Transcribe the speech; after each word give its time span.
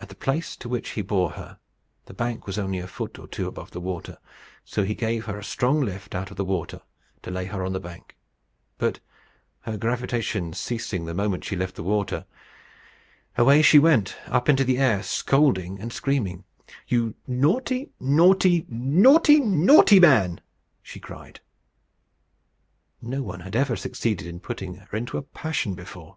At 0.00 0.08
the 0.08 0.16
place 0.16 0.56
to 0.56 0.68
which 0.68 0.88
he 0.98 1.02
bore 1.02 1.30
her, 1.38 1.60
the 2.06 2.12
bank 2.12 2.48
was 2.48 2.58
only 2.58 2.80
a 2.80 2.88
foot 2.88 3.16
or 3.16 3.28
two 3.28 3.46
above 3.46 3.70
the 3.70 3.80
water, 3.80 4.18
so 4.64 4.82
he 4.82 4.92
gave 4.96 5.26
her 5.26 5.38
a 5.38 5.44
strong 5.44 5.80
lift 5.82 6.16
out 6.16 6.32
of 6.32 6.36
the 6.36 6.44
water, 6.44 6.80
to 7.22 7.30
lay 7.30 7.44
her 7.44 7.64
on 7.64 7.72
the 7.72 7.78
bank. 7.78 8.16
But, 8.76 8.98
her 9.60 9.78
gravitation 9.78 10.52
ceasing 10.52 11.04
the 11.04 11.14
moment 11.14 11.44
she 11.44 11.54
left 11.54 11.76
the 11.76 11.84
water, 11.84 12.26
away 13.38 13.62
she 13.62 13.78
went 13.78 14.16
up 14.26 14.48
into 14.48 14.64
the 14.64 14.78
air, 14.78 15.00
scolding 15.00 15.78
and 15.80 15.92
screaming. 15.92 16.42
"You 16.88 17.14
naughty, 17.28 17.90
naughty, 18.00 18.66
NAUGHTY, 18.68 19.38
NAUGHTY 19.42 20.00
man!" 20.00 20.40
she 20.82 20.98
cried. 20.98 21.38
No 23.00 23.22
one 23.22 23.42
had 23.42 23.54
ever 23.54 23.76
succeeded 23.76 24.26
in 24.26 24.40
putting 24.40 24.74
her 24.74 24.96
into 24.96 25.16
a 25.18 25.22
passion 25.22 25.76
before. 25.76 26.16